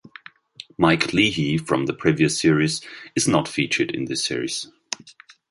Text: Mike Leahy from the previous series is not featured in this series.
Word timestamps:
Mike 0.79 1.13
Leahy 1.13 1.59
from 1.59 1.85
the 1.85 1.93
previous 1.93 2.39
series 2.39 2.81
is 3.15 3.27
not 3.27 3.47
featured 3.47 3.91
in 3.91 4.05
this 4.05 4.25
series. 4.25 4.67